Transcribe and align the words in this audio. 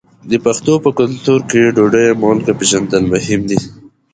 د 0.29 0.31
پښتنو 0.45 0.73
په 0.83 0.89
کلتور 0.99 1.39
کې 1.49 1.61
د 1.65 1.69
ډوډۍ 1.75 2.07
مالګه 2.21 2.53
پیژندل 2.59 3.01
مهم 3.13 3.41
دي. 3.49 3.59